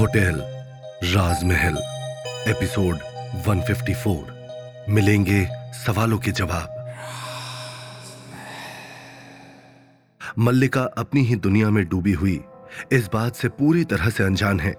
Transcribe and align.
Hotel 0.00 0.34
राजमहल, 1.04 1.76
episode 2.48 2.96
154 3.46 4.88
मिलेंगे 4.88 5.46
सवालों 5.72 6.18
के 6.18 6.30
जवाब। 6.30 6.94
मल्लिका 10.38 10.82
अपनी 10.82 11.22
ही 11.22 11.36
दुनिया 11.36 11.70
में 11.70 11.88
डूबी 11.88 12.12
हुई, 12.12 12.40
इस 12.92 13.08
बात 13.12 13.34
से 13.34 13.48
पूरी 13.48 13.84
तरह 13.84 14.10
से 14.10 14.24
अनजान 14.24 14.60
है 14.60 14.74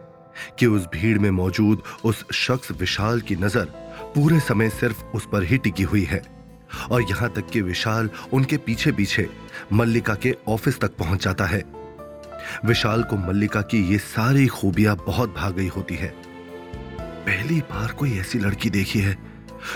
कि 0.60 0.66
उस 0.66 0.86
भीड़ 0.86 1.20
में 1.20 1.32
मौजूद 1.32 1.84
उस 2.06 2.26
शख्स 2.32 2.72
विशाल 2.72 3.22
की 3.22 3.36
नज़र 3.36 3.66
पूरे 4.16 4.40
समय 4.40 4.70
सिर्फ़ 4.70 5.04
उस 5.06 5.28
पर 5.32 5.44
ही 5.44 5.58
टिकी 5.58 5.84
हुई 5.84 6.04
है। 6.04 6.22
और 6.92 7.02
यहाँ 7.02 7.30
तक 7.30 7.50
कि 7.50 7.62
विशाल 7.62 8.10
उनके 8.34 8.58
पीछे 8.58 8.92
पीछे 8.92 9.30
मल्लिका 9.74 10.16
के 10.16 10.36
ऑफ़िस 10.48 10.80
तक 10.80 10.98
पहुँच 10.98 11.24
जाता 11.24 11.46
है। 11.46 11.85
विशाल 12.66 13.04
को 13.04 13.18
मल्लिका 13.18 13.62
की 13.62 13.84
ये 13.92 13.98
सारी 13.98 14.48
खूबियाँ 14.48 14.96
बहुत 14.96 15.34
भाग 15.36 15.56
गई 15.56 15.68
होती 15.68 15.96
है। 15.96 16.14
पहली 17.00 17.60
बार 17.62 17.92
कोई 17.92 18.18
ऐसी 18.20 18.40
लड़की 18.40 18.70
देखी 18.70 19.00
है, 19.00 19.18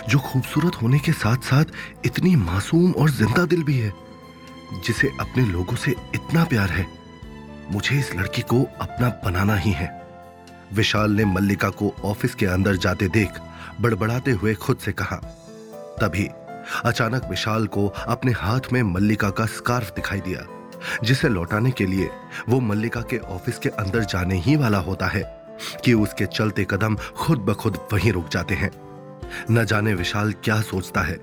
जो 0.09 0.19
खूबसूरत 0.19 0.81
होने 0.81 0.99
के 0.99 1.11
साथ 1.11 1.37
साथ 1.37 1.65
इतनी 2.05 2.35
मासूम 2.35 2.91
और 2.91 3.09
ज़िंदा 3.09 3.45
दिल 3.45 3.63
भी 3.63 3.77
है, 3.77 3.93
जिसे 4.85 5.07
अपने 5.19 5.45
लोगों 5.45 5.75
से 5.75 5.91
इतना 5.91 6.43
प्यार 6.43 6.69
है। 6.69 6.87
मुझे 7.71 7.99
इस 7.99 8.15
लड़की 8.15 8.41
को 8.41 8.63
अपना 8.81 9.09
बनाना 9.25 9.55
ही 9.55 9.71
है। 9.71 9.89
विशाल 10.73 11.11
ने 11.11 11.25
मल्लिका 11.25 11.69
को 11.69 11.93
ऑफ़िस 12.05 12.35
के 12.35 12.45
अंदर 12.45 12.75
जाते 12.75 13.07
देख 13.07 13.39
बड़बड़ाते 13.81 14.31
हुए 14.31 14.53
खुद 14.53 14.77
से 14.77 14.91
कहा। 14.91 15.15
तभी 16.01 16.27
अचानक 16.85 17.25
विशाल 17.29 17.67
को 17.67 17.87
अपने 17.87 18.31
हाथ 18.31 18.71
में 18.73 18.81
मल्लिका 18.83 19.29
का 19.29 19.45
स्कार्फ 19.45 19.93
दिखाई 19.95 20.19
दिया। 20.19 20.45
जिसे 21.03 21.29
लौटाने 21.29 21.71
के 21.71 21.85
लिए 21.85 22.09
वो 22.49 22.59
मल्लिका 22.59 23.01
के 23.01 23.17
ऑफ़िस 23.17 23.57
के 23.59 23.69
अंदर 23.69 24.03
जाने 24.03 24.37
ही 24.37 24.55
वाला 24.55 24.77
होता 24.77 25.07
है 25.07 25.23
कि 25.85 25.93
उसके 25.93 26.25
चलते 26.25 26.65
कदम 26.69 26.95
खुद 26.95 27.39
ब 27.39 27.53
खुद 27.53 27.77
वहीं 27.93 28.11
रुक 28.11 28.29
जाते 28.29 28.55
हैं। 28.55 28.71
न 29.51 29.65
जाने 29.65 29.93
विशाल 29.93 30.31
क्या 30.43 30.61
सोचता 30.61 31.01
है, 31.01 31.19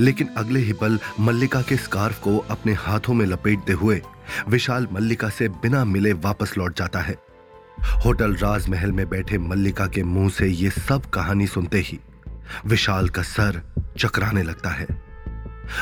लेकिन 0.00 0.28
अगले 0.36 0.60
ही 0.60 0.72
पल 0.72 0.98
मल्लिका 1.20 1.62
के 1.62 1.76
स्कार्फ 1.76 2.20
को 2.20 2.36
अपने 2.50 2.72
हाथों 2.72 3.14
में 3.14 3.26
लपेटते 3.26 3.72
हुए 3.72 4.00
विशाल 4.48 4.86
मल्लिका 4.92 5.28
से 5.28 5.48
बिना 5.48 5.84
मिले 5.84 6.12
वापस 6.12 6.54
लौट 6.58 6.76
जाता 6.78 6.98
है। 6.98 7.16
होटल 8.04 8.34
राजमहल 8.34 8.92
में 8.92 9.08
बैठे 9.08 9.38
मल्लिका 9.38 9.86
के 9.86 10.02
मुँह 10.02 10.28
से 10.28 10.46
ये 10.46 10.70
सब 10.70 11.10
कहानी 11.10 11.46
सुनते 11.46 11.78
ही 11.78 11.98
विशाल 12.66 13.08
का 13.08 13.22
सर 13.22 13.62
चकराने 13.98 14.42
लगता 14.42 14.70
है। 14.70 14.86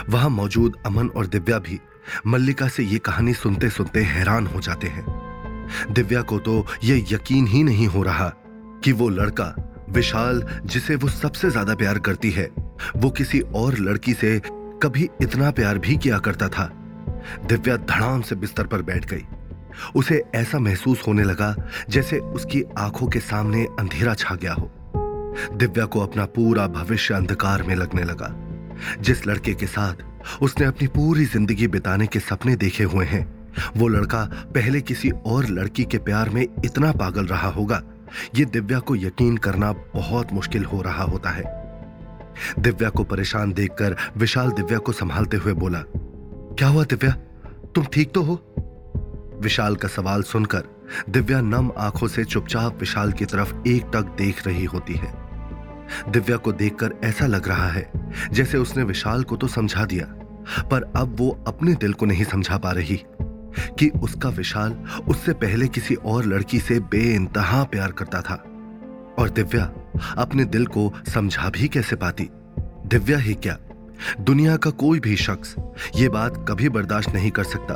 वहाँ 0.08 0.30
मौजूद 0.30 0.76
अमन 0.86 1.08
और 1.08 1.26
दिव्या 1.26 1.58
भी 1.58 1.80
मल्लिका 2.26 2.68
से 2.68 2.82
ये 2.82 2.98
कहानी 2.98 3.34
सुनते 3.34 3.70
सुनते 3.70 4.02
हैरान 4.02 4.46
हो 4.46 4.60
जाते 4.60 4.86
हैं। 4.86 5.04
दिव्या 5.90 6.22
को 6.22 6.38
तो 6.38 6.64
ये 6.84 6.96
यकीन 7.10 7.46
ही 7.46 7.62
नहीं 7.62 7.86
हो 7.86 8.02
रहा 8.02 8.28
कि 8.84 8.92
वो 8.92 9.08
लड़का, 9.08 9.54
विशाल, 9.90 10.42
जिसे 10.64 10.96
वो 10.96 11.08
सबसे 11.08 11.50
ज़्यादा 11.50 11.74
प्यार 11.74 11.98
करती 11.98 12.30
है, 12.30 12.48
वो 12.96 13.10
किसी 13.10 13.40
और 13.40 13.78
लड़की 13.78 14.14
से 14.14 14.38
कभी 14.82 15.08
इतना 15.22 15.50
प्यार 15.50 15.78
भी 15.78 15.96
किया 15.96 16.18
करता 16.18 16.48
था। 16.48 16.70
दिव्या 17.46 17.76
धड़ाम 17.76 18.22
से 18.22 18.34
बिस्तर 18.34 18.66
पर 18.66 18.82
बैठ 18.82 19.06
गई। 19.06 19.24
उसे 19.96 20.22
ऐसा 20.34 20.58
महसूस 20.58 21.02
होने 21.06 21.22
लगा 21.22 21.54
जैसे 21.90 22.18
उसकी 22.18 22.62
आँखों 22.78 23.06
के 23.06 23.20
सामने 23.20 23.64
अंधेरा 23.78 24.14
छा 24.14 24.34
गया 24.34 24.52
हो। 24.52 24.70
दिव्या 25.52 25.84
को 25.84 26.00
अपना 26.00 26.24
पूरा 26.26 26.66
भविष्य 26.66 27.14
अंधकार 27.14 27.62
में 27.62 27.74
लगने 27.74 28.04
लगा। 28.04 28.34
जिस 29.00 29.26
लड़के 29.26 29.54
के 29.54 29.66
साथ 29.66 30.02
उसने 30.42 30.66
अपनी 30.66 30.86
पूरी 30.86 31.24
ज़िंदगी 31.24 31.66
बिताने 31.68 32.06
के 32.06 32.20
सपने 32.20 32.56
देखे 32.56 32.84
हुए 32.84 33.04
हैं। 33.06 33.26
वो 33.76 33.88
लड़का 33.88 34.24
पहले 34.54 34.80
किसी 34.80 35.10
और 35.10 35.46
लड़की 35.46 35.84
के 35.84 35.98
प्यार 35.98 36.30
में 36.30 36.42
इतना 36.42 36.92
पागल 36.92 37.26
रहा 37.26 37.48
होगा। 37.48 37.82
ये 38.34 38.44
दिव्या 38.44 38.78
को 38.78 38.96
यकीन 38.96 39.36
करना 39.36 39.72
बहुत 39.72 40.32
मुश्किल 40.32 40.64
हो 40.64 40.82
रहा 40.82 41.04
होता 41.04 41.30
है। 41.30 41.44
दिव्या 42.58 42.90
को 42.90 43.04
परेशान 43.04 43.52
देखकर 43.52 43.96
विशाल 44.16 44.50
दिव्या 44.50 44.78
को 44.78 44.92
संभालते 44.92 45.36
हुए 45.36 45.52
बोला, 45.52 45.82
क्या 46.58 46.68
हुआ 46.68 46.84
दिव्या? 46.84 47.12
तुम 47.74 47.84
ठीक 47.84 48.12
तो 48.12 48.22
हो? 48.22 48.34
विशाल 49.42 49.76
का 49.76 49.88
सवाल 49.88 50.22
सुनकर 50.22 50.64
दिव्या 51.10 51.40
नम 51.40 51.70
आँखों 51.78 52.08
से 52.08 52.24
चुपचाप 52.24 52.80
विशाल 52.80 53.12
की 53.12 53.24
तरफ़ 53.24 53.54
एक 53.68 53.90
टक 53.94 54.14
देख 54.18 54.46
रही 54.46 54.64
होती 54.64 54.94
है। 54.94 55.27
दिव्या 56.08 56.36
को 56.36 56.52
देखकर 56.52 56.94
ऐसा 57.04 57.26
लग 57.26 57.48
रहा 57.48 57.68
है, 57.68 57.90
जैसे 58.32 58.58
उसने 58.58 58.82
विशाल 58.82 59.22
को 59.22 59.36
तो 59.36 59.48
समझा 59.48 59.84
दिया, 59.84 60.06
पर 60.62 60.92
अब 60.96 61.16
वो 61.18 61.30
अपने 61.46 61.74
दिल 61.74 61.92
को 61.92 62.06
नहीं 62.06 62.24
समझा 62.24 62.56
पा 62.56 62.72
रही, 62.72 62.96
कि 63.78 63.88
उसका 64.02 64.28
विशाल 64.28 64.72
उससे 65.08 65.32
पहले 65.34 65.68
किसी 65.68 65.94
और 65.94 66.24
लड़की 66.24 66.58
से 66.60 66.78
बेइंतहा 66.80 67.62
प्यार 67.64 67.92
करता 67.92 68.20
था। 68.20 68.34
और 69.18 69.30
दिव्या 69.30 69.64
अपने 70.18 70.44
दिल 70.44 70.66
को 70.66 70.92
समझा 71.08 71.48
भी 71.50 71.68
कैसे 71.68 71.96
पाती? 71.96 72.28
दिव्या 72.86 73.18
ही 73.18 73.34
क्या? 73.34 73.56
दुनिया 74.20 74.56
का 74.56 74.70
कोई 74.70 75.00
भी 75.00 75.16
शख्स 75.16 75.54
ये 75.96 76.08
बात 76.08 76.44
कभी 76.48 76.68
बर्दाश्त 76.68 77.10
नहीं 77.10 77.30
कर 77.30 77.44
सकता 77.44 77.74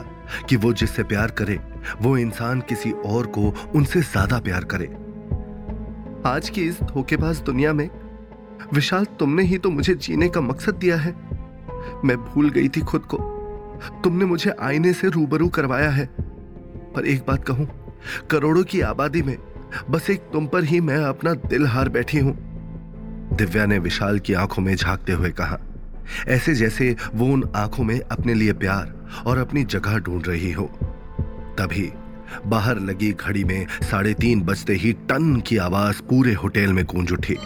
कि 0.48 0.56
वो 0.56 0.72
जिससे 0.72 1.02
प्यार 1.02 1.30
करे, 1.30 1.58
वो 2.02 2.16
इंसान 2.18 2.60
किसी 2.60 2.90
और 2.90 3.26
को 3.28 3.52
उनसे 3.74 4.00
ज़्यादा 4.02 4.38
प्यार 4.40 4.64
करे। 4.64 4.86
आज 6.26 6.48
की 6.48 6.62
इस 6.62 6.78
धोखेबाज 6.82 7.40
दुनिया 7.40 7.72
में 7.72 7.88
विशाल, 8.74 9.04
तुमने 9.18 9.42
ही 9.42 9.58
तो 9.58 9.70
मुझे 9.70 9.94
जीने 9.94 10.28
का 10.28 10.40
मकसद 10.40 10.74
दिया 10.74 10.96
है। 10.96 11.14
मैं 12.04 12.16
भूल 12.16 12.50
गई 12.50 12.68
थी 12.68 12.80
खुद 12.80 13.02
को। 13.04 13.18
तुमने 14.04 14.24
मुझे 14.24 14.50
आईने 14.60 14.92
से 14.92 15.08
रूबरू 15.08 15.48
करवाया 15.48 15.90
है। 15.90 16.08
पर 16.94 17.06
एक 17.06 17.24
बात 17.28 17.44
कहूँ, 17.44 17.66
करोड़ों 18.30 18.62
की 18.64 18.80
आबादी 18.80 19.22
में 19.22 19.36
बस 19.90 20.10
एक 20.10 20.20
तुम 20.32 20.46
पर 20.46 20.64
ही 20.64 20.80
मैं 20.80 20.96
अपना 20.96 21.32
दिल 21.34 21.66
हार 21.66 21.88
बैठी 21.88 22.18
हूँ। 22.18 22.34
दिव्या 23.32 23.66
ने 23.66 23.78
विशाल 23.78 24.18
की 24.18 24.34
आँखों 24.34 24.62
में 24.62 24.74
झांकते 24.76 25.12
हुए 25.12 25.30
कहा, 25.30 25.58
ऐसे 26.28 26.54
जैसे 26.54 26.94
वो 27.14 27.26
उन 27.26 27.44
आँखों 27.56 27.84
में 27.84 27.98
अपने 28.00 28.34
लिए 28.34 28.52
प्यार 28.52 28.94
और 29.26 29.38
अपनी 29.38 29.64
जगह 29.64 29.98
ढूंढ 29.98 30.26
रही 30.28 30.52
हो, 30.52 30.64
तभी 31.58 31.90
बाहर 32.46 32.80
लगी 32.80 33.12
घड़ी 33.12 33.44
में 33.44 33.66
साढ़े 33.82 34.14
तीन 34.14 34.42
बजते 34.42 34.74
ही 34.74 34.92
टन 35.08 35.40
की 35.40 35.56
आवाज़ 35.56 36.02
पूरे 36.02 36.32
होटल 36.32 36.72
में 36.72 36.84
गूंज 36.84 37.12
उठी। 37.12 37.36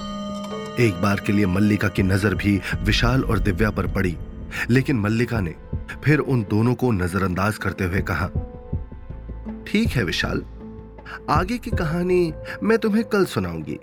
एक 0.80 0.94
बार 1.02 1.20
के 1.26 1.32
लिए 1.32 1.46
मल्लिका 1.46 1.88
की 1.88 2.02
नज़र 2.02 2.34
भी 2.34 2.60
विशाल 2.82 3.22
और 3.24 3.38
दिव्या 3.38 3.70
पर 3.70 3.86
पड़ी। 3.86 4.16
लेकिन 4.70 4.98
मल्लिका 5.00 5.40
ने 5.40 5.54
फिर 6.04 6.18
उन 6.18 6.42
दोनों 6.50 6.74
को 6.74 6.90
नजरअंदाज 6.92 7.58
करते 7.58 7.84
हुए 7.84 8.00
कहा, 8.10 8.26
ठीक 9.66 9.88
है 9.88 10.04
विशाल, 10.04 10.42
आगे 11.30 11.58
की 11.58 11.70
कहानी 11.70 12.32
मैं 12.62 12.78
तुम्हें 12.78 13.04
कल 13.04 13.24
सुनाऊँगी। 13.24 13.78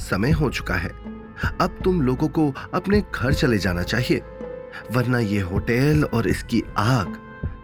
समय 0.00 0.30
हो 0.30 0.50
चुका 0.50 0.74
है। 0.74 0.90
अब 1.60 1.78
तुम 1.84 2.02
लोगों 2.02 2.28
को 2.28 2.52
अपने 2.74 3.02
घर 3.14 3.32
चले 3.32 3.58
जाना 3.58 3.82
चाहिए, 3.84 4.22
वरना 4.92 5.18
ये 5.18 5.40
होटल 5.42 6.04
और 6.04 6.28
इसकी 6.28 6.62
आग 6.78 7.18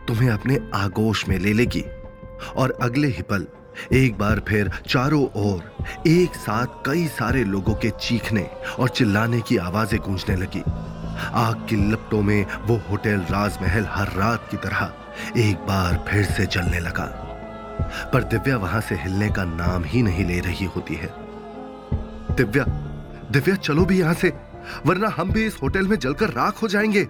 तुम्हें 0.09 0.31
अपने 0.31 0.59
आगोश 0.75 1.29
में 1.29 1.39
ले 1.39 1.53
लेगी। 1.53 1.85
और 2.57 2.79
अगले 2.83 3.09
ही 3.09 3.23
पल 3.23 3.47
एक 3.93 4.19
बार 4.19 4.41
फिर 4.49 4.71
चारों 4.89 5.25
ओर, 5.25 5.85
एक 6.07 6.35
साथ 6.35 6.67
कई 6.87 7.07
सारे 7.07 7.45
लोगों 7.45 7.75
के 7.75 7.91
चीखने 7.91 8.51
और 8.79 8.89
चिल्लाने 8.89 9.41
की 9.41 9.57
आवाज़ें 9.57 10.01
गूंजने 10.01 10.37
लगी। 10.37 10.63
आग 11.33 11.67
की 11.71 11.93
लपटों 11.93 12.23
में 12.23 12.47
वो 12.63 12.77
होटल 12.91 13.21
राजमहल 13.21 13.87
हर 13.91 14.13
रात 14.13 14.49
की 14.51 14.57
तरह 14.57 14.93
एक 15.37 15.57
बार 15.57 16.05
फिर 16.09 16.25
से 16.25 16.47
जलने 16.47 16.81
लगा। 16.81 17.27
पर 18.13 18.23
दिव्या 18.23 18.57
वहाँ 18.57 18.81
से 18.81 18.95
हिलने 18.95 19.29
का 19.29 19.45
नाम 19.45 19.85
ही 19.85 20.03
नहीं 20.03 20.25
ले 20.25 20.41
रही 20.41 20.67
होती 20.67 20.95
है। 20.95 21.15
दिव्या 22.37 22.65
दिव्या 23.31 23.55
चलो 23.55 23.85
भी 23.85 24.01
यहाँ 24.01 24.15
से, 24.15 24.33
वरना 24.87 25.09
हम 25.09 25.33
भी 25.33 25.47
इस 25.47 25.59
होटल 25.63 25.87
में 25.87 25.99
जलकर 25.99 26.31
राख 26.31 26.63
हो 26.63 26.69
जाएँगे। 26.69 27.09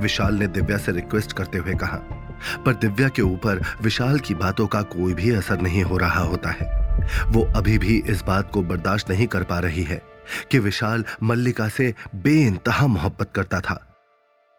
विशाल 0.00 0.34
ने 0.34 0.46
दिव्या 0.46 0.78
से 0.78 0.92
रिक्वेस्ट 0.92 1.32
करते 1.32 1.58
हुए 1.58 1.74
कहा 1.74 2.23
पर 2.66 2.74
दिव्या 2.74 3.08
के 3.08 3.22
ऊपर 3.22 3.62
विशाल 3.82 4.18
की 4.18 4.34
बातों 4.34 4.66
का 4.66 4.82
कोई 4.82 5.14
भी 5.14 5.30
असर 5.30 5.60
नहीं 5.60 5.82
हो 5.82 5.96
रहा 5.96 6.20
होता 6.20 6.50
है। 6.50 6.82
वो 7.26 7.44
अभी 7.56 7.78
भी 7.78 8.02
इस 8.06 8.22
बात 8.22 8.50
को 8.50 8.62
बर्दाश्त 8.62 9.10
नहीं 9.10 9.26
कर 9.26 9.42
पा 9.42 9.58
रही 9.58 9.82
है 9.82 10.02
कि 10.50 10.58
विशाल 10.58 11.04
मल्लिका 11.22 11.68
से 11.68 11.94
बेइंतहा 12.14 12.86
मोहब्बत 12.86 13.32
करता 13.34 13.60
था। 13.60 13.80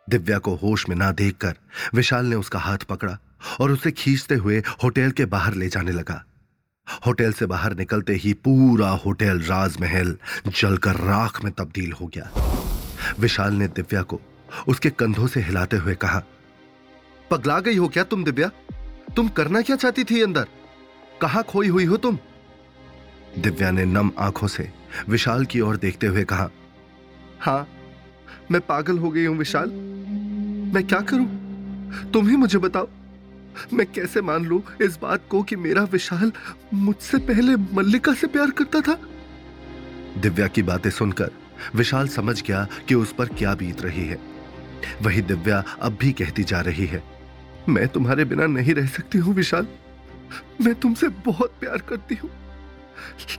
दिव्या 0.09 0.37
को 0.37 0.55
होश 0.55 0.89
में 0.89 0.95
ना 0.95 1.11
देखकर 1.11 1.55
विशाल 1.93 2.25
ने 2.25 2.35
उसका 2.35 2.59
हाथ 2.59 2.77
पकड़ा 2.77 3.17
और 3.59 3.71
उसे 3.71 3.91
खींचते 3.91 4.35
हुए 4.35 4.63
होटल 4.83 5.11
के 5.11 5.25
बाहर 5.25 5.53
ले 5.53 5.67
जाने 5.67 5.91
लगा। 5.91 6.23
होटल 7.05 7.33
से 7.33 7.45
बाहर 7.45 7.73
निकलते 7.73 8.13
ही 8.13 8.33
पूरा 8.33 8.89
होटल 8.89 9.39
राजमहल 9.39 10.17
जलकर 10.47 10.95
राख 10.95 11.43
में 11.43 11.53
तब्दील 11.53 11.91
हो 11.91 12.07
गया। 12.07 12.29
विशाल 13.19 13.53
ने 13.53 13.67
दिव्या 13.67 14.01
को 14.01 14.21
उसके 14.67 14.89
कंधों 14.89 15.27
से 15.27 15.41
हिलाते 15.41 15.77
हुए 15.77 15.95
कहा 15.95 16.21
पगला 17.31 17.59
गई 17.59 17.75
हो 17.75 17.87
क्या 17.87 18.03
तुम, 18.03 18.23
दिव्या? 18.23 18.51
तुम 19.15 19.27
करना 19.27 19.61
क्या 19.61 19.75
चाहती 19.75 20.03
थी 20.03 20.21
अंदर? 20.21 20.47
कहा 21.21 21.41
खोई 21.41 21.67
हुई 21.67 21.85
हो 21.85 21.97
तुम? 21.97 22.17
दिव्या 23.37 23.71
ने 23.71 23.85
नम 23.85 24.11
आँखों 24.19 24.47
से 24.47 24.71
विशाल 25.09 25.45
की 25.45 25.59
ओर 25.59 25.77
देखते 25.77 26.07
हुए 26.07 26.23
कहा, 26.23 26.49
हाँ, 27.39 27.67
मैं 28.51 28.61
पागल 28.61 28.97
हो 28.97 29.09
गई 29.09 29.25
हूँ 29.25 29.37
विशाल। 29.37 29.69
मैं 30.73 30.87
क्या 30.87 31.01
करूँ? 31.01 31.27
तुम 32.11 32.29
ही 32.29 32.35
मुझे 32.35 32.57
बताओ। 32.57 32.87
मैं 33.73 33.91
कैसे 33.91 34.21
मान 34.21 34.45
लू 34.45 34.63
इस 34.81 34.99
बात 35.01 35.21
को 35.29 35.43
कि 35.43 35.55
मेरा 35.55 35.83
विशाल 35.83 36.31
मुझसे 36.73 37.17
पहले 37.17 37.55
मल्लिका 37.55 38.13
से 38.13 38.27
प्यार 38.27 38.49
करता 38.49 38.81
था? 38.81 38.99
दिव्या 40.17 40.47
की 40.47 40.63
बातें 40.63 40.89
सुनकर 40.89 41.31
विशाल 41.75 42.07
समझ 42.07 42.41
गया 42.41 42.67
कि 42.87 42.95
उस 42.95 43.13
पर 43.13 43.25
क्या 43.25 43.55
बीत 43.55 43.81
रही 43.81 44.05
है। 44.05 44.19
वही 45.01 45.21
दिव्या 45.21 45.63
अब 45.81 45.97
भी 46.01 46.11
कहती 46.11 46.43
जा 46.43 46.61
रही 46.61 46.85
है 46.85 47.14
मैं 47.69 47.87
तुम्हारे 47.87 48.25
बिना 48.25 48.45
नहीं 48.45 48.73
रह 48.73 48.87
सकती 48.87 49.17
हूँ 49.17 49.33
विशाल। 49.33 49.67
मैं 50.61 50.73
तुमसे 50.75 51.07
बहुत 51.25 51.53
प्यार 51.59 51.77
करती 51.77 52.15
हूँ। 52.15 52.29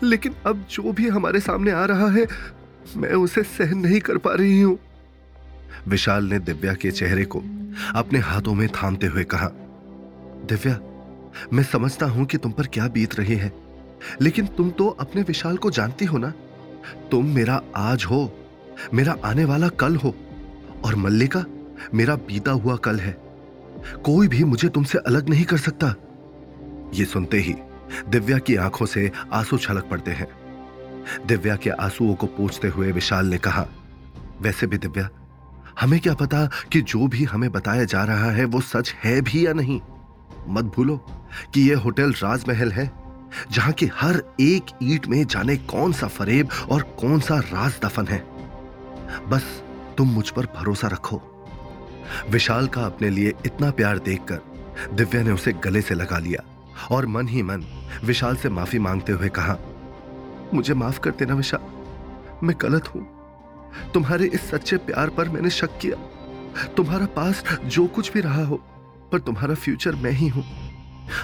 लेकिन 0.02 0.34
अब 0.46 0.64
जो 0.70 0.92
भी 0.92 1.08
हमारे 1.08 1.40
सामने 1.40 1.70
आ 1.70 1.84
रहा 1.84 2.10
है, 2.10 2.26
मैं 2.96 3.12
उसे 3.12 3.42
सहन 3.42 3.78
नहीं 3.78 4.00
कर 4.00 4.18
पा 4.18 4.34
रही 4.34 4.60
हूँ। 4.60 4.78
विशाल 5.88 6.24
ने 6.24 6.38
दिव्या 6.38 6.74
के 6.74 6.90
चेहरे 6.90 7.24
को 7.24 7.42
अपने 7.94 8.18
हाथों 8.18 8.54
में 8.54 8.68
थामते 8.68 9.06
हुए 9.06 9.24
कहा, 9.24 9.48
दिव्या, 10.48 10.78
मैं 11.52 11.62
समझता 11.62 12.06
हूँ 12.06 12.26
कि 12.26 12.38
तुम 12.38 12.52
पर 12.52 12.66
क्या 12.66 12.88
बीत 12.88 13.14
रही 13.14 13.36
है, 13.36 13.52
लेकिन 14.20 14.46
तुम 14.46 14.70
तो 14.70 14.88
अपने 14.88 15.22
विशाल 15.22 15.56
को 15.56 15.70
जानती 15.70 16.04
हो 16.04 16.18
ना? 16.18 16.32
तुम 17.10 17.26
मेरा 17.26 17.60
आज 17.76 18.04
हो, 18.04 18.38
मेरा 18.94 19.16
आने 19.24 19.44
वाला 19.44 19.68
कल 19.68 19.96
हो, 19.96 20.14
और 20.84 20.94
मल्लिका 20.94 21.44
मेरा 21.94 22.16
बीता 22.16 22.50
हुआ 22.50 22.76
कल 22.76 23.00
है। 23.00 23.25
कोई 24.04 24.28
भी 24.28 24.44
मुझे 24.44 24.68
तुमसे 24.68 24.98
अलग 24.98 25.28
नहीं 25.28 25.44
कर 25.44 25.56
सकता। 25.56 25.94
ये 26.94 27.04
सुनते 27.04 27.38
ही 27.38 27.54
दिव्या 28.08 28.38
की 28.38 28.56
आँखों 28.56 28.86
से 28.86 29.10
आँसू 29.32 29.58
छलक 29.58 29.84
पड़ते 29.84 30.10
हैं। 30.10 30.28
दिव्या 31.26 31.56
के 31.56 31.70
आंसुओं 31.70 32.14
को 32.14 32.26
पूछते 32.26 32.68
हुए 32.68 32.92
विशाल 32.92 33.26
ने 33.26 33.38
कहा, 33.38 33.66
वैसे 34.40 34.66
भी 34.66 34.78
दिव्या, 34.78 35.08
हमें 35.80 36.00
क्या 36.00 36.14
पता 36.14 36.50
कि 36.72 36.80
जो 36.80 37.06
भी 37.06 37.24
हमें 37.24 37.50
बताया 37.52 37.84
जा 37.84 38.04
रहा 38.04 38.30
है 38.30 38.44
वो 38.44 38.60
सच 38.60 38.94
है 39.04 39.20
भी 39.20 39.46
या 39.46 39.52
नहीं? 39.52 39.80
मत 40.48 40.64
भूलो 40.64 40.96
कि 41.54 41.70
यह 41.70 41.78
होटल 41.78 42.12
राजमहल 42.12 42.72
है, 42.72 42.90
जहाँ 43.50 43.72
की 43.72 43.86
हर 43.86 44.22
एक 44.40 44.66
ईट 44.82 45.06
में 45.06 45.24
जाने 45.26 45.56
कौन 45.56 45.92
सा 45.92 46.06
फरेब 46.06 46.48
और 46.70 46.82
कौन 46.82 47.20
सा 47.20 47.38
राज 47.38 47.78
दफन 47.84 48.06
है। 48.06 48.24
बस 49.28 49.62
तुम 49.98 50.08
मुझ 50.08 50.30
पर 50.30 50.46
भरोसा 50.46 50.88
रखो। 50.88 51.35
विशाल 52.30 52.66
का 52.66 52.84
अपने 52.86 53.10
लिए 53.10 53.32
इतना 53.46 53.70
प्यार 53.70 53.98
देखकर 53.98 54.94
दिव्या 54.94 55.22
ने 55.22 55.30
उसे 55.30 55.52
गले 55.64 55.80
से 55.80 55.94
लगा 55.94 56.18
लिया 56.18 56.42
और 56.90 57.06
मन 57.06 57.28
ही 57.28 57.42
मन 57.42 57.64
विशाल 58.04 58.36
से 58.36 58.48
माफ़ी 58.48 58.78
मांगते 58.78 59.12
हुए 59.12 59.28
कहा, 59.28 59.56
मुझे 60.54 60.74
माफ़ 60.74 61.00
कर 61.00 61.10
देना 61.10 61.34
विशाल, 61.34 61.60
मैं 62.42 62.54
गलत 62.60 62.88
हूँ। 62.88 63.02
तुम्हारे 63.94 64.26
इस 64.26 64.50
सच्चे 64.50 64.76
प्यार 64.76 65.10
पर 65.10 65.28
मैंने 65.28 65.50
शक 65.50 65.78
किया। 65.78 65.96
तुम्हारा 66.76 67.06
पास 67.06 67.42
जो 67.64 67.86
कुछ 67.86 68.12
भी 68.12 68.20
रहा 68.20 68.44
हो, 68.44 68.56
पर 69.12 69.20
तुम्हारा 69.20 69.54
फ्यूचर 69.54 69.94
मैं 69.94 70.10
ही 70.10 70.28
हूँ। 70.28 70.44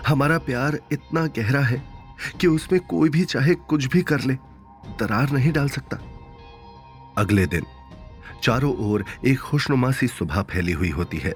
हमारा 0.07 0.39
प्यार 0.39 0.79
इतना 0.93 1.27
गहरा 1.37 1.61
है 1.61 1.83
कि 2.41 2.47
उसमें 2.47 2.81
कोई 2.81 3.09
भी 3.09 3.25
चाहे 3.25 3.55
कुछ 3.55 3.87
भी 3.87 4.03
कर 4.03 4.21
ले, 4.21 4.35
दरार 5.01 5.31
नहीं 5.31 5.53
डाल 5.53 5.69
सकता। 5.69 5.99
अगले 7.19 7.47
दिन 7.47 7.65
चारों 8.43 8.77
ओर 8.77 9.05
एक 9.25 9.39
खुशनुमा 9.39 9.91
सी 9.91 10.07
सुबह 10.07 10.43
फैली 10.43 10.73
हुई 10.73 10.91
होती 10.91 11.19
है। 11.19 11.35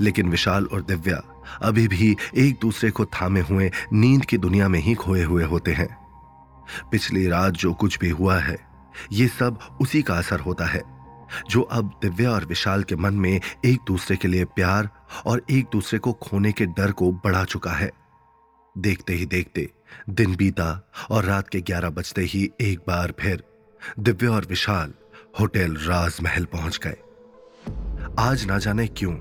लेकिन 0.00 0.28
विशाल 0.28 0.64
और 0.64 0.82
दिव्या 0.82 1.22
अभी 1.62 1.88
भी 1.88 2.16
एक 2.36 2.58
दूसरे 2.62 2.90
को 2.90 3.04
थामे 3.04 3.40
हुए 3.40 3.70
नींद 3.92 4.24
की 4.24 4.38
दुनिया 4.38 4.68
में 4.68 4.80
ही 4.80 4.94
खोए 4.94 5.22
हुए 5.22 5.44
होते 5.44 5.72
हैं। 5.72 5.96
पिछली 6.90 7.26
रात 7.26 7.52
जो 7.52 7.74
कुछ 7.74 7.98
भी 7.98 8.10
हुआ 8.10 8.38
है, 8.38 8.58
ये 9.12 9.28
सब 9.28 9.58
उसी 9.80 10.02
का 10.02 10.14
असर 10.14 10.40
होता 10.40 10.64
है, 10.64 10.82
जो 11.50 11.62
अब 11.62 11.98
दिव्या 12.02 12.30
और 12.30 12.44
विशाल 12.44 12.82
के 12.82 12.96
मन 12.96 13.14
में 13.14 13.40
एक 13.64 13.80
दूसरे 13.86 14.16
के 14.16 14.28
लिए 14.28 14.44
प्यार 14.44 14.90
और 15.26 15.42
एक 15.50 15.66
दूसरे 15.72 15.98
को 15.98 16.12
खोने 16.12 16.52
के 16.52 16.66
डर 16.66 16.92
को 16.92 17.12
बढ़ा 17.12 17.44
चुका 17.44 17.70
है। 17.70 17.90
देखते 18.78 19.14
ही 19.14 19.26
देखते 19.26 19.70
दिन 20.10 20.36
बीता 20.36 20.92
और 21.10 21.24
रात 21.24 21.48
के 21.48 21.60
ग्यारह 21.60 21.90
बजते 21.90 22.22
ही 22.22 22.50
एक 22.60 22.78
बार 22.78 23.12
फिर 23.20 23.44
दिव्या 23.98 24.30
और 24.30 24.46
विशाल 24.50 24.92
होटल 25.40 25.74
राजमहल 25.76 26.44
पहुँच 26.44 26.78
गए। 26.84 26.96
आज 28.18 28.44
ना 28.44 28.58
जाने 28.58 28.86
क्यों, 28.88 29.12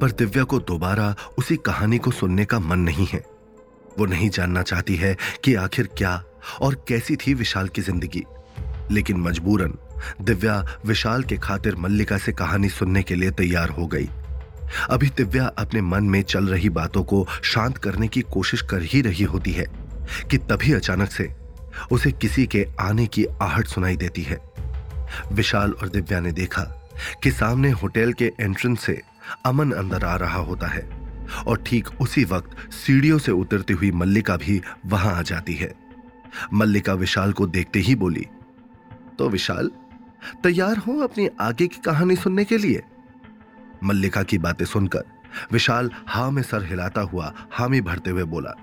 पर 0.00 0.10
दिव्या 0.10 0.44
को 0.44 0.58
दोबारा 0.60 1.14
उसी 1.38 1.56
कहानी 1.56 1.98
को 1.98 2.10
सुनने 2.10 2.44
का 2.44 2.58
मन 2.58 2.78
नहीं 2.78 3.06
है। 3.06 3.22
वो 3.98 4.06
नहीं 4.06 4.28
जानना 4.30 4.62
चाहती 4.62 4.96
है 4.96 5.16
कि 5.44 5.54
आखिर 5.54 5.88
क्या 5.98 6.12
और 6.60 6.74
कैसी 6.88 7.16
थी 7.16 7.34
विशाल 7.34 7.68
की 7.68 7.82
ज़िंदगी। 7.82 8.22
लेकिन 8.90 9.16
मजबूरन, 9.16 9.74
दिव्या 10.20 10.64
विशाल 10.86 11.22
के 11.22 11.36
खातिर 11.38 11.76
मल्लिका 11.76 12.18
से 12.18 12.32
कहानी 12.32 12.68
सुनने 12.68 13.02
के 13.02 13.14
लिए 13.14 13.30
तैयार 13.30 13.68
हो 13.68 13.86
गई। 13.86 14.08
अभी 14.90 15.08
दिव्या 15.16 15.46
अपने 15.58 15.80
मन 15.82 16.04
में 16.04 16.22
चल 16.22 16.48
रही 16.48 16.68
बातों 16.70 17.02
को 17.04 17.26
शांत 17.44 17.78
करने 17.78 18.08
की 18.08 18.20
कोशिश 18.32 18.62
कर 18.62 18.82
ही 18.82 19.02
रही 19.02 19.24
होती 19.24 19.52
है, 19.52 19.66
कि 20.30 20.38
तभी 20.38 20.72
अचानक 20.72 21.10
से 21.10 21.32
उसे 21.92 22.12
किसी 22.12 22.46
के 22.46 22.66
आने 22.80 23.06
की 23.06 23.24
आहट 23.42 23.66
सुनाई 23.66 23.96
देती 23.96 24.22
है। 24.22 24.38
विशाल 25.32 25.72
और 25.72 25.88
दिव्या 25.88 26.20
ने 26.20 26.32
देखा 26.32 26.62
कि 27.22 27.30
सामने 27.30 27.70
होटल 27.72 28.12
के 28.12 28.32
एंट्रेंस 28.40 28.80
से 28.80 29.00
अमन 29.46 29.72
अंदर 29.72 30.04
आ 30.04 30.14
रहा 30.16 30.38
होता 30.40 30.66
है 30.66 30.88
और 31.46 31.62
ठीक 31.66 31.88
उसी 32.00 32.24
वक्त 32.24 32.72
सीढ़ियों 32.72 33.18
से 33.18 33.32
उतरती 33.32 33.72
हुई 33.72 33.90
मल्लिका 33.92 34.36
भी 34.36 34.60
वहाँ 34.86 35.14
आ 35.14 35.22
जाती 35.22 35.54
है। 35.54 35.72
मल्लिका 36.52 36.94
विशाल 36.94 37.32
को 37.32 37.46
देखते 37.46 37.78
ही 37.78 37.94
बोली 37.94 38.26
तो 39.18 39.28
विशाल, 39.28 39.70
तैयार 40.42 40.76
हो 40.76 40.98
अपनी 41.00 41.28
आगे 41.40 41.66
की 41.66 41.80
कहानी 41.84 42.16
सुनने 42.16 42.44
के 42.44 42.58
लिए? 42.58 42.82
मल्लिका 43.84 44.22
की 44.22 44.38
बातें 44.38 44.64
सुनकर 44.64 45.04
विशाल 45.52 45.90
हा 46.08 46.30
में 46.30 46.42
सर 46.42 46.64
हिलाता 46.64 47.00
हुआ 47.00 47.32
हामी 47.52 47.80
भरते 47.80 48.10
हुए 48.10 48.24
बोला, 48.24 48.54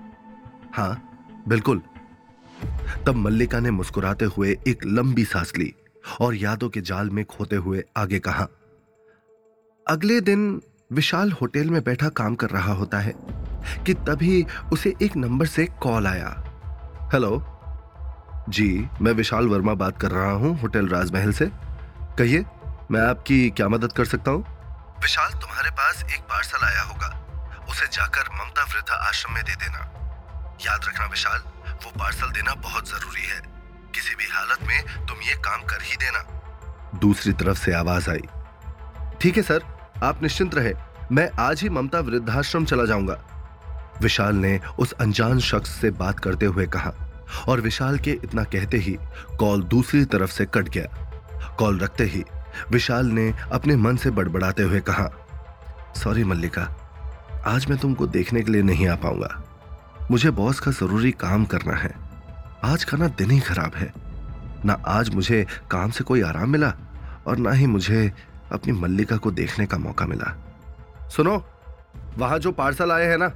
हाँ, 0.72 1.22
बिल्कुल। 1.48 1.82
तब 3.06 3.16
मल्लिका 3.16 3.60
ने 3.60 3.70
मुस्कुराते 3.70 4.24
हुए 4.26 4.56
एक 4.68 4.84
लंबी 4.86 5.24
सांस 5.24 5.52
ली 5.58 5.72
और 6.20 6.34
यादों 6.34 6.68
के 6.68 6.80
जाल 6.80 7.10
में 7.10 7.24
खोते 7.24 7.56
हुए 7.56 7.82
आगे 7.96 8.18
कहा, 8.18 8.46
अगले 9.86 10.20
दिन 10.20 10.60
विशाल 10.92 11.32
होटल 11.32 11.70
में 11.70 11.82
बैठा 11.84 12.08
काम 12.08 12.34
कर 12.34 12.50
रहा 12.50 12.72
होता 12.72 12.98
है 12.98 13.14
कि 13.86 13.94
तभी 14.06 14.44
उसे 14.72 14.94
एक 15.02 15.16
नंबर 15.16 15.46
से 15.46 15.66
कॉल 15.82 16.06
आया। 16.06 16.28
हेलो? 17.12 17.30
जी, 18.48 18.88
मैं 19.00 19.12
विशाल 19.12 19.48
वर्मा 19.48 19.74
बात 19.74 20.00
कर 20.00 20.10
रहा 20.10 20.30
हूँ 20.32 20.58
होटल 20.60 20.88
राजमहल 20.88 21.32
से। 21.32 21.50
कहिए, 22.18 22.44
मैं 22.90 23.00
आपकी 23.00 23.48
क्या 23.50 23.68
मदद 23.68 23.92
कर 23.92 24.04
सकता 24.04 24.30
हूँ? 24.30 24.44
विशाल 25.02 25.32
तुम्हारे 25.32 25.70
पास 25.70 26.02
एक 26.04 26.20
पार्सल 26.20 26.66
आया 26.66 26.82
होगा। 26.82 27.08
उसे 27.70 27.86
जाकर 27.86 28.28
ममता 28.34 28.64
वृद्धा 28.64 28.94
आश्रम 29.08 29.34
में 29.34 29.42
दे 29.44 29.54
देना। 29.54 29.78
याद 30.66 30.84
रखना 30.84 31.06
विशाल, 31.06 31.38
वो 31.84 31.90
पार्सल 31.98 32.30
देना 32.30 32.54
बहुत 32.62 32.88
ज़रूरी 32.88 33.26
है। 33.26 33.40
किसी 33.98 34.14
भी 34.14 34.24
हालत 34.30 34.58
में 34.62 35.06
तुम 35.06 35.16
ये 35.18 35.34
काम 35.34 35.62
कर 35.62 35.82
ही 35.82 35.96
देना। 35.96 37.00
दूसरी 37.00 37.32
तरफ़ 37.32 37.58
से 37.58 37.72
आवाज़ 37.72 38.10
आई। 38.10 38.22
ठीक 39.20 39.36
है, 39.36 39.42
सर। 39.42 39.62
आप 40.02 40.22
निश्चिंत 40.22 40.54
रहे। 40.54 40.74
मैं 41.12 41.30
आज 41.40 41.62
ही 41.62 41.68
ममता 41.68 42.00
वृद्धाश्रम 42.00 42.64
चला 42.64 42.84
जाऊँगा। 42.84 43.16
विशाल 44.02 44.36
ने 44.36 44.60
उस 44.78 44.92
अनजान 44.92 45.38
शख्स 45.38 45.70
से 45.70 45.90
बात 45.90 46.20
करते 46.20 46.46
हुए 46.46 46.66
कहा 46.66 46.94
और 47.48 47.60
विशाल 47.60 47.98
के 47.98 48.10
इतना 48.10 48.44
कहते 48.44 48.76
ही 48.76 48.98
कॉल 49.38 49.62
दूसरी 49.62 50.04
तरफ़ 50.04 50.30
से 50.30 50.46
कट 50.46 50.68
गया। 50.68 51.56
कॉल 51.58 51.78
रखते 51.78 52.04
ही 52.04 52.24
विशाल 52.70 53.06
ने 53.06 53.32
अपने 53.52 53.76
मन 53.76 53.96
से 53.96 54.10
बड़बड़ाते 54.10 54.62
हुए 54.62 54.80
कहा, 54.80 55.10
सॉरी 55.96 56.24
मल्लिका, 56.24 56.66
आज 57.46 57.66
मैं 57.66 57.78
तुमको 57.78 58.06
देखने 58.06 58.42
के 58.42 58.52
लिए 58.52 58.62
नहीं 58.62 58.88
आ 58.88 58.94
पाऊँगा। 58.94 59.44
मुझे 60.10 60.30
बॉस 60.30 60.60
का 60.60 60.70
ज़रूरी 60.70 61.10
काम 61.12 61.44
करना 61.44 61.76
है। 61.76 62.07
आज 62.64 62.84
का 62.84 62.96
ना 62.96 63.08
दिन 63.08 63.30
ही 63.30 63.40
खराब 63.40 63.74
है। 63.74 63.92
ना 64.64 64.72
आज 64.86 65.14
मुझे 65.14 65.46
काम 65.70 65.90
से 65.90 66.04
कोई 66.04 66.22
आराम 66.22 66.50
मिला 66.50 66.72
और 67.26 67.36
ना 67.36 67.50
ही 67.52 67.66
मुझे 67.66 68.12
अपनी 68.52 68.72
मल्लिका 68.72 69.16
को 69.16 69.30
देखने 69.30 69.66
का 69.66 69.78
मौका 69.78 70.06
मिला। 70.06 70.34
सुनो, 71.16 71.44
वहाँ 72.18 72.38
जो 72.38 72.52
पार्सल 72.52 72.92
आए 72.92 73.06
हैं 73.06 73.18
ना, 73.18 73.32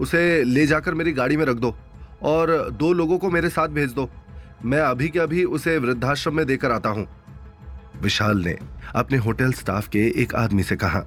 उसे 0.00 0.44
ले 0.44 0.66
जाकर 0.66 0.94
मेरी 0.94 1.12
गाड़ी 1.12 1.36
में 1.36 1.44
रख 1.44 1.56
दो 1.56 1.74
और 2.22 2.70
दो 2.70 2.92
लोगों 2.92 3.18
को 3.18 3.30
मेरे 3.30 3.48
साथ 3.48 3.68
भेज 3.68 3.92
दो। 3.92 4.10
मैं 4.64 4.80
अभी 4.80 5.08
के 5.08 5.18
अभी 5.18 5.44
उसे 5.44 5.78
वृद्धाश्रम 5.78 6.36
में 6.36 6.46
देकर 6.46 6.72
आता 6.72 6.88
हूँ। 6.88 7.06
विशाल 8.02 8.38
ने 8.38 8.58
अपने 8.94 9.18
होटल 9.18 9.52
स्टाफ 9.52 9.88
के 9.88 10.06
एक 10.22 10.34
आदमी 10.34 10.62
से 10.62 10.76
कहा। 10.76 11.04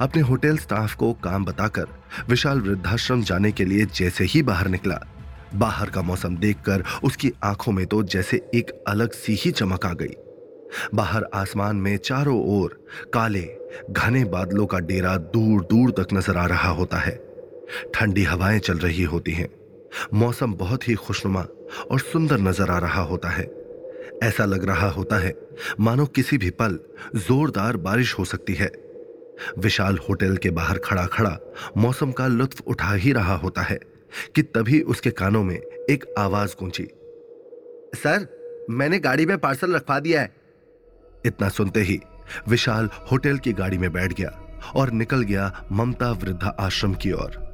अपने 0.00 0.22
होटल 0.22 0.56
स्टाफ 0.56 0.94
को 0.94 1.12
काम 1.12 1.44
बताकर 1.44 1.86
विशाल 2.28 2.60
वृद्धाश्रम 2.60 3.22
जाने 3.22 3.52
के 3.52 3.64
लिए 3.64 3.86
जैसे 3.86 4.24
ही 4.24 4.42
बाहर 4.42 4.68
निकला। 4.68 5.00
बाहर 5.54 5.90
का 5.90 6.02
मौसम 6.02 6.36
देखकर 6.36 6.84
उसकी 7.04 7.32
आँखों 7.44 7.72
में 7.72 7.86
तो 7.86 8.02
जैसे 8.02 8.36
एक 8.54 8.70
अलग 8.88 9.12
सी 9.12 9.34
ही 9.34 9.50
चमक 9.50 9.86
आ 9.86 9.92
गई। 9.92 10.14
बाहर 10.94 11.24
आसमान 11.34 11.76
में 11.76 11.96
चारों 11.96 12.38
ओर 12.50 12.78
काले, 13.14 13.48
घने 13.90 14.24
बादलों 14.24 14.66
का 14.66 14.78
डेरा 14.78 15.16
दूर 15.16 15.64
दूर 15.64 15.90
तक 15.90 16.14
नज़र 16.14 16.36
आ 16.36 16.46
रहा 16.46 16.68
होता 16.68 16.96
है। 16.96 17.14
ठंडी 17.94 18.24
हवाएँ 18.24 18.58
चल 18.58 18.78
रही 18.78 19.02
होती 19.02 19.32
हैं। 19.32 19.48
मौसम 20.14 20.54
बहुत 20.54 20.88
ही 20.88 20.94
खुशनुमा 20.94 21.46
और 21.90 22.00
सुंदर 22.00 22.40
नज़र 22.40 22.70
आ 22.70 22.78
रहा 22.78 23.02
होता 23.02 23.28
है। 23.28 23.50
ऐसा 24.22 24.44
लग 24.44 24.64
रहा 24.64 24.88
होता 24.88 25.18
है, 25.18 25.34
मानो 25.80 26.06
किसी 26.06 26.38
भी 26.38 26.50
पल 26.50 26.78
जोरदार 27.16 27.76
बारिश 27.76 28.18
हो 28.18 28.24
सकती 28.24 28.54
है। 28.54 28.70
विशाल 29.58 29.98
होटल 29.98 30.36
के 30.36 30.50
बाहर 30.50 30.78
खड़ा 30.78 31.06
खड़ा 31.06 31.38
मौसम 31.76 32.12
का 32.12 32.26
लुत्फ 32.26 32.62
उठा 32.66 32.92
ही 32.94 33.12
रहा 33.12 33.34
होता 33.34 33.62
है। 33.62 33.80
कि 34.34 34.42
तभी 34.42 34.80
उसके 34.80 35.10
कानों 35.10 35.42
में 35.44 35.56
एक 35.90 36.14
आवाज़ 36.18 36.54
गूंजी। 36.60 36.88
सर, 37.94 38.26
मैंने 38.70 38.98
गाड़ी 38.98 39.26
में 39.26 39.38
पार्सल 39.38 39.74
रखवा 39.74 39.98
दिया 40.00 40.20
है। 40.20 40.34
इतना 41.26 41.48
सुनते 41.48 41.80
ही 41.80 42.00
विशाल 42.48 42.88
होटल 43.12 43.38
की 43.38 43.52
गाड़ी 43.52 43.78
में 43.78 43.92
बैठ 43.92 44.12
गया 44.12 44.30
और 44.76 44.90
निकल 44.90 45.22
गया 45.22 45.64
ममता 45.72 46.10
वृद्धा 46.12 46.56
आश्रम 46.60 46.94
की 46.94 47.12
ओर। 47.12 47.52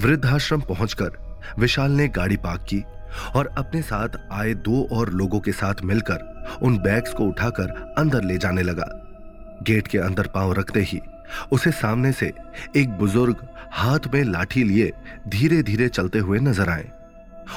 वृद्धाश्रम 0.00 0.60
पहुंचकर 0.60 1.18
विशाल 1.58 1.90
ने 1.90 2.08
गाड़ी 2.08 2.36
पार्क 2.36 2.60
की 2.60 2.82
और 3.36 3.46
अपने 3.46 3.82
साथ 3.82 4.08
आए 4.32 4.54
दो 4.54 4.88
और 4.92 5.10
लोगों 5.10 5.40
के 5.40 5.52
साथ 5.52 5.74
मिलकर 5.84 6.58
उन 6.62 6.78
बैग्स 6.78 7.12
को 7.14 7.24
उठाकर 7.24 7.94
अंदर 7.98 8.24
ले 8.24 8.38
जाने 8.38 8.62
लगा। 8.62 8.88
गेट 9.62 9.88
के 9.88 9.98
अंदर 9.98 10.26
पाँव 10.26 10.52
रखते 10.52 10.80
ही 10.80 11.00
उसे 11.52 11.70
सामने 11.72 12.12
से 12.12 12.32
एक 12.76 12.90
बुज़ुर्ग 12.90 13.46
हाथ 13.72 14.06
में 14.14 14.22
लाठी 14.24 14.62
लिए 14.64 14.90
धीरे 15.28 15.62
धीरे 15.62 15.88
चलते 15.88 16.18
हुए 16.18 16.38
नज़र 16.40 16.68
आए। 16.68 16.90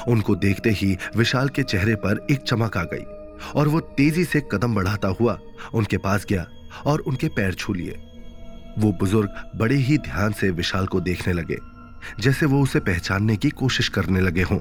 उनको 0.08 0.34
देखते 0.36 0.70
ही 0.70 0.96
विशाल 1.16 1.48
के 1.48 1.62
चेहरे 1.62 1.94
पर 1.96 2.26
एक 2.30 2.42
चमक 2.42 2.76
आ 2.76 2.82
गई 2.84 3.04
और 3.54 3.68
वो 3.68 3.80
तेज़ी 3.96 4.24
से 4.24 4.40
कदम 4.52 4.74
बढ़ाता 4.74 5.08
हुआ 5.10 5.38
उनके 5.74 5.98
पास 5.98 6.24
गया 6.24 6.46
और 6.86 7.00
उनके 7.00 7.28
पैर 7.28 7.54
छू 7.54 7.72
लिए। 7.72 7.98
वो 8.78 8.92
बुज़ुर्ग 8.92 9.42
बड़े 9.56 9.76
ही 9.76 9.98
ध्यान 10.00 10.32
से 10.32 10.50
विशाल 10.50 10.86
को 10.86 11.00
देखने 11.00 11.32
लगे, 11.32 11.58
जैसे 12.20 12.46
वो 12.46 12.62
उसे 12.62 12.80
पहचानने 12.80 13.36
की 13.36 13.50
कोशिश 13.52 13.88
करने 13.88 14.20
लगे 14.20 14.42
हों। 14.42 14.58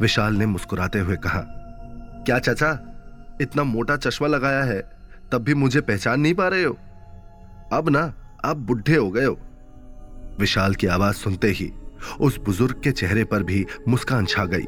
विशाल 0.00 0.34
ने 0.34 0.46
मुस्कुराते 0.46 0.98
हुए 0.98 1.16
कहा, 1.16 1.40
क्या 2.26 2.38
चाचा, 2.38 2.70
इतना 3.40 3.64
मोटा 3.64 3.96
चश्मा 3.96 4.28
लगाया 4.28 4.62
है, 4.64 4.80
तब 5.32 5.42
भी 5.42 5.54
मुझे 5.54 5.80
पहचान 5.80 6.20
नहीं 6.20 6.34
पा 6.34 6.48
रहे 6.48 6.64
हो? 6.64 6.76
अब 7.72 7.88
ना 7.88 8.12
आप 8.44 8.56
बुढ़े 8.56 8.96
हो 8.96 9.10
गए 9.10 9.24
हो। 9.24 9.38
विशाल 10.40 10.74
की 10.74 10.86
आवाज़ 10.86 11.16
सुनते 11.16 11.50
ही 11.50 11.72
उस 12.20 12.38
बुज़ुर्ग 12.38 12.80
के 12.84 12.90
चेहरे 12.92 13.24
पर 13.24 13.42
भी 13.42 13.64
मुस्कान 13.88 14.26
छा 14.26 14.44
गई। 14.44 14.66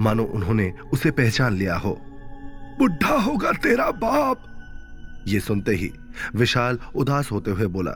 मानो 0.00 0.24
उन्होंने 0.24 0.72
उसे 0.92 1.10
पहचान 1.10 1.54
लिया 1.54 1.76
हो। 1.76 1.98
बुढ़ा 2.78 3.16
होगा 3.20 3.52
तेरा 3.52 3.90
बाप। 3.90 4.44
ये 5.28 5.40
सुनते 5.40 5.72
ही 5.72 5.90
विशाल 6.34 6.78
उदास 6.96 7.30
होते 7.32 7.50
हुए 7.50 7.66
बोला, 7.66 7.94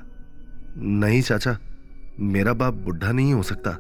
नहीं 0.77 1.23
चाचा, 1.23 1.57
मेरा 2.21 2.53
बाप 2.53 2.75
बुढ़ा 2.75 3.13
नहीं 3.13 3.33
हो 3.35 3.43
सकता। 3.43 3.71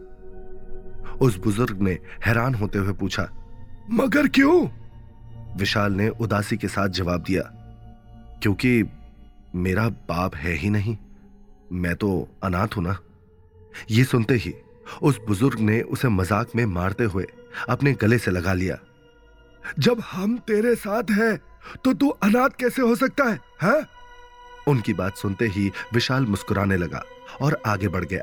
उस 1.21 1.39
बुज़ुर्ग 1.39 1.81
ने 1.81 1.99
हैरान 2.27 2.55
होते 2.55 2.79
हुए 2.79 2.93
पूछा, 2.93 3.29
मगर 3.91 4.29
क्यों? 4.29 4.69
विशाल 5.57 5.93
ने 5.93 6.09
उदासी 6.09 6.57
के 6.57 6.69
साथ 6.69 6.89
जवाब 6.89 7.23
दिया, 7.23 7.43
क्योंकि 8.43 8.83
मेरा 9.55 9.89
बाप 9.89 10.37
है 10.37 10.53
ही 10.53 10.71
नहीं। 10.71 10.97
मैं 11.73 11.95
तो 11.95 12.29
अनाथ 12.45 12.76
हूँ 12.76 12.85
ना। 12.85 12.99
ये 13.91 14.05
सुनते 14.05 14.35
ही 14.35 14.55
उस 15.02 15.21
बुज़ुर्ग 15.26 15.61
ने 15.61 15.81
उसे 15.83 16.09
मज़ाक 16.09 16.50
में 16.57 16.64
मारते 16.67 17.05
हुए 17.05 17.26
अपने 17.69 17.93
गले 17.93 18.19
से 18.19 18.31
लगा 18.31 18.52
लिया। 18.52 18.79
जब 19.79 20.00
हम 20.02 20.37
तेरे 20.38 20.75
साथ 20.75 21.11
हैं 21.11 21.37
तो 21.85 21.93
तू 21.95 22.09
अनाथ 22.09 22.49
कैसे 22.61 22.83
हो 22.83 22.95
सकता 22.97 23.25
है, 23.25 23.38
है? 23.62 23.83
उनकी 24.69 24.93
बात 24.93 25.17
सुनते 25.17 25.47
ही 25.47 25.71
विशाल 25.95 26.26
मुस्कुराने 26.26 26.76
लगा 26.76 27.02
और 27.41 27.61
आगे 27.67 27.88
बढ़ 27.88 28.05
गया। 28.05 28.23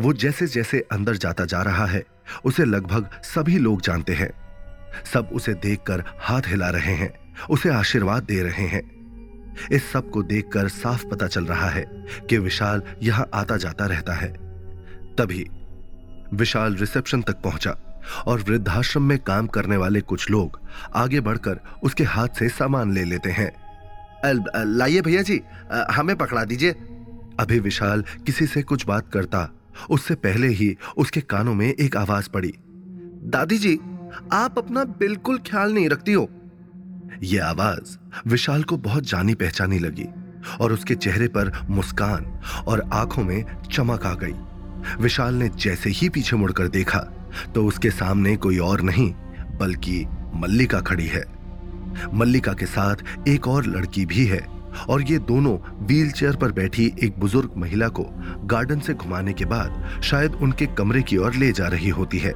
वो 0.00 0.12
जैसे 0.14 0.46
जैसे 0.46 0.80
अंदर 0.92 1.16
जाता 1.16 1.44
जा 1.44 1.62
रहा 1.62 1.86
है 1.86 2.04
उसे 2.44 2.64
लगभग 2.64 3.20
सभी 3.24 3.58
लोग 3.58 3.80
जानते 3.80 4.12
हैं। 4.12 4.30
सब 5.04 5.30
उसे 5.32 5.54
देखकर 5.54 6.02
हाथ 6.20 6.42
हिला 6.46 6.70
रहे 6.70 6.94
हैं 6.94 7.12
उसे 7.50 7.68
आशीर्वाद 7.68 8.22
दे 8.22 8.42
रहे 8.42 8.66
हैं। 8.66 8.82
इस 9.72 9.90
सबको 9.92 10.22
देखकर 10.22 10.68
साफ़ 10.68 11.06
पता 11.06 11.26
चल 11.26 11.44
रहा 11.44 11.68
है 11.68 11.84
कि 12.28 12.38
विशाल 12.38 12.82
यहाँ 13.02 13.28
आता 13.34 13.56
जाता 13.56 13.86
रहता 13.86 14.14
है। 14.14 14.32
तभी 15.18 15.46
विशाल 16.32 16.76
रिसेप्शन 16.76 17.22
तक 17.22 17.40
पहुँचा 17.42 17.76
और 18.26 18.40
वृद्धाश्रम 18.40 19.02
में 19.02 19.18
काम 19.18 19.46
करने 19.46 19.76
वाले 19.76 20.00
कुछ 20.00 20.30
लोग 20.30 20.60
आगे 20.94 21.20
बढ़कर 21.20 21.60
उसके 21.82 22.04
हाथ 22.04 22.28
से 22.28 22.48
सामान 22.48 22.92
ले 22.92 23.04
लेते 23.04 23.30
हैं। 23.30 23.52
लाइए 24.66 25.00
भैया 25.00 25.22
जी 25.22 25.40
हमें 25.90 26.16
पकड़ा 26.16 26.44
दीजिए। 26.44 26.70
अभी 27.40 27.58
विशाल 27.58 28.04
किसी 28.26 28.46
से 28.46 28.62
कुछ 28.62 28.86
बात 28.86 29.10
करता, 29.12 29.48
उससे 29.90 30.14
पहले 30.14 30.48
ही 30.48 30.76
उसके 30.96 31.20
कानों 31.20 31.54
में 31.54 31.66
एक 31.68 31.96
आवाज़ 31.96 32.28
पड़ी। 32.30 32.54
दादी 33.26 33.58
जी, 33.58 33.78
आप 34.32 34.58
अपना 34.58 34.84
बिल्कुल 34.98 35.38
ख्याल 35.38 35.72
नहीं 35.72 35.88
रखती 35.88 36.12
हो। 36.12 36.28
यह 37.22 37.46
आवाज़ 37.46 37.96
विशाल 38.28 38.62
को 38.62 38.76
बहुत 38.78 39.08
जानी 39.08 39.34
पहचानी 39.34 39.78
लगी 39.78 40.06
और 40.60 40.72
उसके 40.72 40.94
चेहरे 40.94 41.28
पर 41.28 41.52
मुस्कान 41.70 42.24
और 42.66 42.88
आँखों 42.92 43.22
में 43.24 43.44
चमक 43.72 44.06
आ 44.06 44.14
गई। 44.14 44.34
विशाल 45.00 45.34
ने 45.34 45.48
जैसे 45.48 45.90
ही 45.90 46.08
पीछे 46.08 46.36
मुड़कर 46.36 46.68
देखा 46.68 46.98
तो 47.54 47.64
उसके 47.66 47.90
सामने 47.90 48.36
कोई 48.36 48.58
और 48.58 48.80
नहीं, 48.80 49.12
बल्कि 49.58 50.04
मल्लिका 50.34 50.80
खड़ी 50.80 51.06
है। 51.06 51.24
मल्लिका 52.14 52.52
के 52.52 52.66
साथ 52.66 53.28
एक 53.28 53.48
और 53.48 53.66
लड़की 53.66 54.04
भी 54.06 54.26
है 54.26 54.46
और 54.88 55.02
ये 55.02 55.18
दोनों 55.18 55.56
व्हील 55.86 56.10
चेयर 56.10 56.36
पर 56.36 56.52
बैठी 56.52 56.92
एक 57.02 57.18
बुज़ुर्ग 57.20 57.52
महिला 57.56 57.88
को 57.88 58.04
गार्डन 58.44 58.80
से 58.80 58.94
घुमाने 58.94 59.32
के 59.32 59.44
बाद 59.44 60.00
शायद 60.02 60.34
उनके 60.34 60.66
कमरे 60.68 61.02
की 61.02 61.16
ओर 61.16 61.34
ले 61.34 61.52
जा 61.52 61.68
रही 61.68 61.88
होती 61.88 62.18
है। 62.18 62.34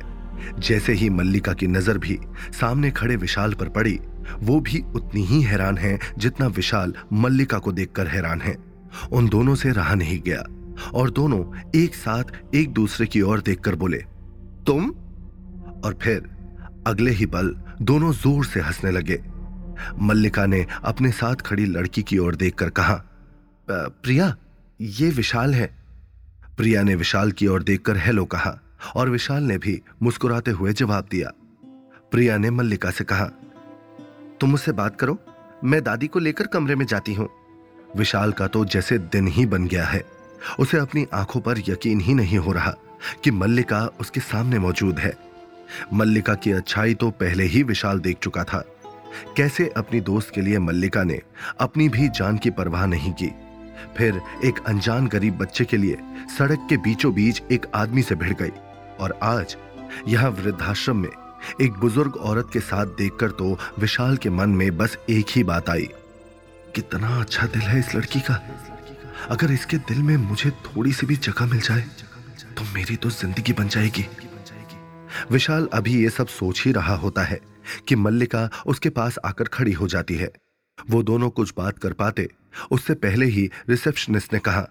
जैसे 0.58 0.92
ही 0.92 1.08
मल्लिका 1.11 1.52
की 1.52 1.66
नज़र 1.66 1.99
भी 1.99 2.18
सामने 2.61 2.90
खड़े 2.90 3.16
विशाल 3.16 3.54
पर 3.54 3.68
पड़ी 3.68 3.99
वो 4.42 4.61
भी 4.61 4.82
उतनी 4.94 5.23
ही 5.25 5.40
हैरान 5.42 5.78
है 5.78 5.99
जितना 6.18 6.47
विशाल 6.49 6.94
मल्लिका 7.14 7.58
को 7.58 7.73
देखकर 7.73 8.06
हैरान 8.06 8.40
है। 8.40 8.56
उन 9.12 9.28
दोनों 9.28 9.54
से 9.54 9.73
रहा 9.73 9.94
नहीं 9.94 10.20
गया 10.23 10.44
और 10.94 11.11
दोनों 11.11 11.42
एक 11.76 11.94
साथ 11.94 12.54
एक 12.54 12.73
दूसरे 12.73 13.06
की 13.06 13.20
ओर 13.23 13.40
देखकर 13.40 13.75
बोले, 13.75 13.99
तुम? 14.66 14.90
और 15.85 15.99
फिर 16.02 16.28
अगले 16.87 17.11
ही 17.11 17.26
पल 17.26 17.54
दोनों 17.82 18.12
ज़ोर 18.12 18.44
से 18.44 18.61
हंसने 18.61 18.90
लगे। 18.90 19.20
मल्लिका 20.00 20.47
ने 20.47 20.64
अपने 20.85 21.11
साथ 21.12 21.42
खड़ी 21.42 21.64
लड़की 21.66 22.02
की 22.02 22.18
ओर 22.18 22.37
देखकर 22.37 22.70
कहा 22.70 23.02
प्रिया, 23.68 24.35
ये 24.80 25.08
विशाल 25.11 25.54
है। 25.54 25.66
प्रिया 26.56 26.82
ने 26.82 26.94
विशाल 26.94 27.32
की 27.32 27.47
ओर 27.47 27.62
देखकर 27.62 27.97
हेलो 27.97 28.25
कहा 28.26 28.58
और 28.97 29.11
विशाल 29.11 29.42
ने 29.42 29.58
भी 29.58 29.80
मुस्कुराते 30.02 30.50
हुए 30.50 30.73
जवाब 30.73 31.08
दिया। 31.11 31.30
प्रिया 32.12 32.37
ने 32.37 32.50
मल्लिका 32.50 32.90
से 32.90 33.04
कहा 33.04 33.30
तुम 34.40 34.50
मुझसे 34.50 34.73
बात 34.73 34.97
करो। 34.97 35.18
मैं 35.64 35.83
दादी 35.85 36.07
को 36.07 36.18
लेकर 36.18 36.47
कमरे 36.47 36.75
में 36.75 36.87
जाती 36.87 37.14
हूँ। 37.14 37.28
विशाल 37.97 38.33
का 38.33 38.47
तो 38.47 38.64
जैसे 38.64 38.99
दिन 38.99 39.28
ही 39.28 39.47
बन 39.47 39.66
गया 39.66 39.85
है। 39.85 40.04
उसे 40.59 40.78
अपनी 40.78 41.07
आँखों 41.14 41.40
पर 41.40 41.59
यकीन 41.59 42.00
ही 42.00 42.14
नहीं 42.14 42.38
हो 42.38 42.52
रहा 42.52 42.75
कि 43.25 43.30
मल्लिका 43.30 43.80
उसके 44.00 44.21
सामने 44.21 44.59
मौजूद 44.59 44.99
है। 44.99 45.16
मल्लिका 45.92 46.35
की 46.35 46.52
अच्छाई 46.52 46.95
तो 46.95 47.11
पहले 47.11 47.45
ही 47.45 47.62
विशाल 47.62 48.00
देख 48.00 48.18
चुका 48.18 48.45
था। 48.45 48.64
कैसे 49.37 49.73
अपनी 49.76 50.00
दोस्त 50.00 50.30
के 50.35 50.40
लिए 50.40 50.59
मल्लिका 50.59 51.02
ने 51.02 51.21
अपनी 51.61 51.88
भी 51.88 52.09
जान 52.09 52.38
की 52.38 52.50
परवाह 52.50 52.87
नहीं 52.87 53.12
की? 53.12 53.30
फिर 53.97 54.21
एक 54.45 54.64
अनजान 54.66 55.07
गरीब 55.07 55.38
बच्चे 55.38 55.64
के 55.64 55.76
लिए 55.76 55.99
सड़क 56.38 56.66
के 56.71 56.76
बीचों 56.76 57.14
बीच 57.14 57.42
एक 57.52 57.66
आदमी 57.75 58.02
से 58.02 58.14
भिड़ 58.14 58.35
गई। 58.35 58.52
और 59.00 59.18
आज 59.23 59.57
यहाँ 60.09 60.30
वृद्धाश्रम 60.30 60.97
में 60.97 61.11
एक 61.61 61.73
बुज़ुर्ग 61.73 62.16
औरत 62.18 62.50
के 62.52 62.61
साथ 62.61 62.87
देखकर 62.99 63.30
तो 63.33 63.57
विशाल 63.78 64.16
के 64.16 64.30
मन 64.30 64.50
में 64.50 64.76
बस 64.76 64.97
एक 65.11 65.26
ही 65.30 65.42
बात 65.45 65.71
आई। 65.71 65.88
कितना 66.75 67.21
अच्छा 67.21 67.47
दिल 67.47 67.62
है 67.62 67.78
इस 67.78 67.95
लड़की 67.95 68.21
का। 68.21 68.40
अगर 69.30 69.52
इसके 69.52 69.76
दिल 69.78 70.02
में 70.02 70.16
मुझे 70.18 70.50
थोड़ी 70.66 70.92
सी 70.92 71.07
भी 71.07 71.16
जगह 71.18 71.47
मिल 71.47 71.61
जाए 71.61 71.85
तो 72.57 72.64
मेरी 72.75 72.97
तो 72.97 73.11
ज़िंदगी 73.11 73.52
बन 73.52 73.68
जाएगी। 73.68 74.04
विशाल 75.30 75.68
अभी 75.73 75.95
ये 76.02 76.11
सब 76.11 76.26
सोच 76.28 76.62
ही 76.64 76.73
रहा 76.73 76.95
होता 76.97 77.23
है 77.23 77.40
कि 77.88 77.97
मल्लिका 77.97 78.49
उसके 78.66 78.88
पास 78.90 79.18
आकर 79.25 79.49
खड़ी 79.49 79.73
हो 79.73 79.88
जाती 79.88 80.14
है। 80.16 80.30
वो 80.78 81.02
दोनों 81.02 81.30
कुछ 81.30 81.52
बात 81.57 81.78
कर 81.78 81.92
पाते। 81.92 82.28
उससे 82.71 82.95
पहले 82.97 83.26
ही 83.26 83.49
रिसेप्शनिस्ट 83.68 84.33
ने 84.33 84.38
कहा, 84.40 84.66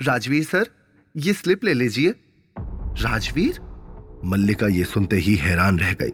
राजवीर 0.00 0.44
सर, 0.44 0.68
ये 1.14 1.32
स्लिप 1.32 1.64
ले 1.64 1.74
लीजिए। 1.74 2.14
राजवीर? 3.02 3.60
मल्लिका 4.24 4.66
ये 4.66 4.84
सुनते 4.84 5.16
ही 5.16 5.34
हैरान 5.34 5.78
रह 5.78 5.92
गई 5.92 6.12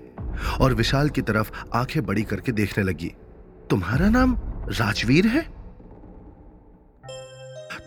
और 0.61 0.75
विशाल 0.75 1.09
की 1.09 1.23
तरफ़ 1.23 1.50
आँखें 1.75 2.07
बड़ी 2.07 2.23
करके 2.23 2.53
देखने 2.53 2.85
लगी। 2.85 3.12
तुम्हारा 3.71 4.09
नाम 4.09 4.37
राजवीर 4.69 5.27
है? 5.27 5.43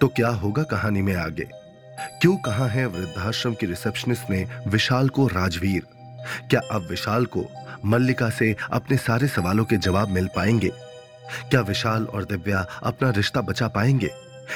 तो 0.01 0.07
क्या 0.07 0.29
होगा 0.29 0.63
कहानी 0.63 1.01
में 1.01 1.15
आगे? 1.15 1.47
क्यों 2.21 2.37
कहा 2.37 2.67
है 2.67 2.85
वृद्धाश्रम 2.85 3.53
की 3.53 3.65
रिसेप्शनिस्ट 3.65 4.29
ने 4.29 4.47
विशाल 4.67 5.09
को 5.09 5.27
राजवीर? 5.27 5.81
क्या 6.49 6.61
अब 6.71 6.87
विशाल 6.89 7.25
को 7.25 7.45
मल्लिका 7.85 8.29
से 8.29 8.55
अपने 8.71 8.97
सारे 8.97 9.27
सवालों 9.27 9.65
के 9.65 9.77
जवाब 9.77 10.09
मिल 10.09 10.29
पाएँगे? 10.35 10.71
क्या 11.49 11.61
विशाल 11.61 12.05
और 12.05 12.23
दिव्या 12.23 12.67
अपना 12.83 13.09
रिश्ता 13.09 13.41
बचा 13.41 13.67
पाएँगे? 13.67 14.11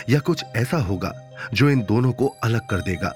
या 0.09 0.19
कुछ 0.19 0.43
ऐसा 0.55 0.77
होगा 0.77 1.13
जो 1.53 1.69
इन 1.69 1.79
दोनों 1.79 2.11
को 2.11 2.27
अलग 2.27 2.61
कर 2.69 2.81
देगा? 2.81 3.15